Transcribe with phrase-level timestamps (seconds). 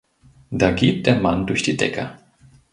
[0.49, 2.17] Da geht der Mann durch die Decke.